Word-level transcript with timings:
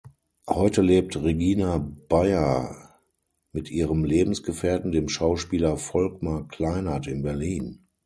Heute 0.49 0.81
lebt 0.81 1.15
Regina 1.15 1.77
Beyer 1.77 2.99
mit 3.51 3.69
ihrem 3.69 4.03
Lebensgefährten, 4.03 4.91
dem 4.91 5.09
Schauspieler 5.09 5.77
Volkmar 5.77 6.47
Kleinert, 6.47 7.05
in 7.05 7.21
Berlin. 7.21 7.85